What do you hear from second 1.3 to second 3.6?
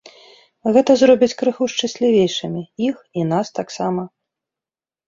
крыху шчаслівейшымі іх і нас